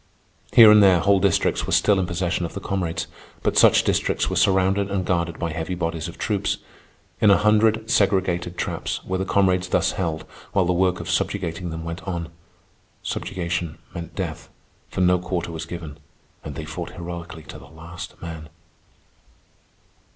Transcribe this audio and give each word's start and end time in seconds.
Here 0.51 0.71
and 0.71 0.81
there 0.81 0.97
whole 0.99 1.19
districts 1.19 1.67
were 1.67 1.71
still 1.71 1.99
in 1.99 2.07
possession 2.07 2.43
of 2.43 2.55
the 2.55 2.59
comrades, 2.59 3.05
but 3.43 3.55
such 3.55 3.83
districts 3.83 4.31
were 4.31 4.35
surrounded 4.35 4.89
and 4.89 5.05
guarded 5.05 5.37
by 5.37 5.51
heavy 5.51 5.75
bodies 5.75 6.07
of 6.07 6.17
troops. 6.17 6.57
In 7.21 7.29
a 7.29 7.37
hundred 7.37 7.87
segregated 7.87 8.57
traps 8.57 9.03
were 9.05 9.19
the 9.19 9.25
comrades 9.25 9.67
thus 9.69 9.91
held 9.91 10.23
while 10.53 10.65
the 10.65 10.73
work 10.73 10.99
of 11.01 11.07
subjugating 11.07 11.69
them 11.69 11.83
went 11.83 12.01
on. 12.07 12.29
Subjugation 13.03 13.77
meant 13.93 14.15
death, 14.15 14.49
for 14.89 15.01
no 15.01 15.19
quarter 15.19 15.51
was 15.51 15.67
given, 15.67 15.99
and 16.43 16.55
they 16.55 16.65
fought 16.65 16.93
heroically 16.93 17.43
to 17.43 17.59
the 17.59 17.67
last 17.69 18.19
man. 18.23 18.49